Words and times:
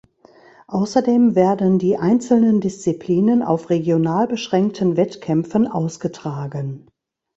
Außerdem 0.65 1.35
werden 1.35 1.77
die 1.77 1.95
einzelnen 1.95 2.59
Disziplinen 2.59 3.43
auf 3.43 3.69
regional 3.69 4.25
beschränkten 4.25 4.97
Wettkämpfen 4.97 5.67
ausgetragen. 5.67 6.87